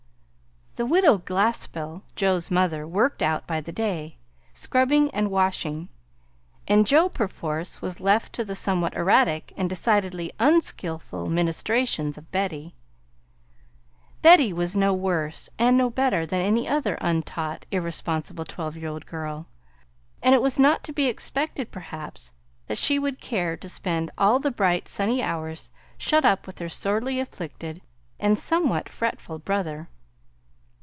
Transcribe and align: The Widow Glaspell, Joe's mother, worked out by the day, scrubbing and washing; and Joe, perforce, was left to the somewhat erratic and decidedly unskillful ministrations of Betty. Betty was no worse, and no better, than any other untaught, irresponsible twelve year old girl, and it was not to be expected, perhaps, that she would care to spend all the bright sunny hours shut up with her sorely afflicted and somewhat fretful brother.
The 0.77 0.85
Widow 0.85 1.17
Glaspell, 1.17 2.03
Joe's 2.15 2.49
mother, 2.49 2.87
worked 2.87 3.21
out 3.21 3.45
by 3.45 3.59
the 3.59 3.73
day, 3.73 4.15
scrubbing 4.53 5.11
and 5.13 5.29
washing; 5.29 5.89
and 6.65 6.87
Joe, 6.87 7.09
perforce, 7.09 7.81
was 7.81 7.99
left 7.99 8.31
to 8.31 8.45
the 8.45 8.55
somewhat 8.55 8.93
erratic 8.95 9.51
and 9.57 9.69
decidedly 9.69 10.31
unskillful 10.39 11.29
ministrations 11.29 12.17
of 12.17 12.31
Betty. 12.31 12.73
Betty 14.21 14.53
was 14.53 14.77
no 14.77 14.93
worse, 14.93 15.49
and 15.59 15.75
no 15.77 15.89
better, 15.89 16.25
than 16.25 16.39
any 16.39 16.69
other 16.69 16.95
untaught, 17.01 17.65
irresponsible 17.69 18.45
twelve 18.45 18.77
year 18.77 18.87
old 18.87 19.05
girl, 19.05 19.47
and 20.23 20.33
it 20.33 20.41
was 20.41 20.57
not 20.57 20.85
to 20.85 20.93
be 20.93 21.07
expected, 21.07 21.69
perhaps, 21.69 22.31
that 22.67 22.77
she 22.77 22.97
would 22.97 23.19
care 23.19 23.57
to 23.57 23.67
spend 23.67 24.09
all 24.17 24.39
the 24.39 24.51
bright 24.51 24.87
sunny 24.87 25.21
hours 25.21 25.69
shut 25.97 26.23
up 26.23 26.47
with 26.47 26.59
her 26.59 26.69
sorely 26.69 27.19
afflicted 27.19 27.81
and 28.21 28.39
somewhat 28.39 28.87
fretful 28.87 29.37
brother. 29.37 29.89